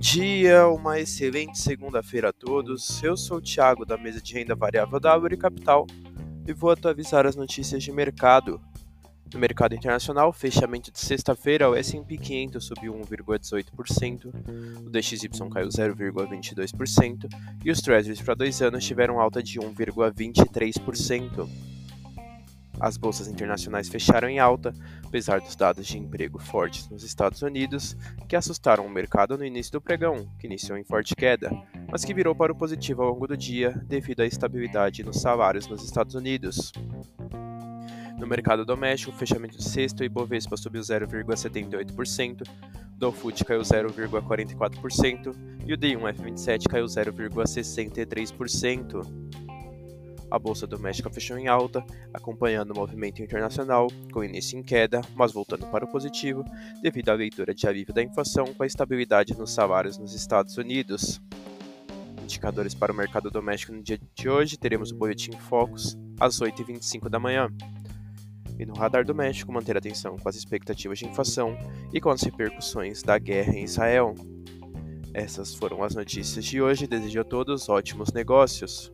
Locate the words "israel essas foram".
73.64-75.82